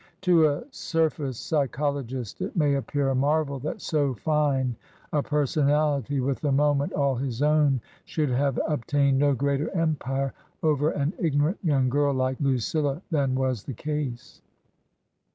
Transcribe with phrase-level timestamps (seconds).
[0.21, 4.75] To a surface psychologist it may appear a marvel that so fine
[5.13, 10.33] a personality— with the moment all his own— should have obtained no greater empire
[10.63, 14.41] over an ignorant young girl like Lucilla than was the case.